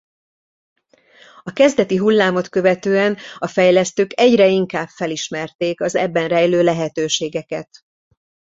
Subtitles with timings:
[1.43, 7.67] A kezdeti hullámot követően a fejlesztők egyre inkább felismerték az ebben rejlő lehetőségeket.